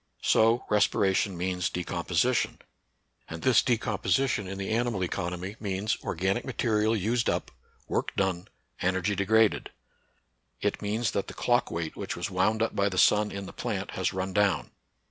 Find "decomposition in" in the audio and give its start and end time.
3.61-4.57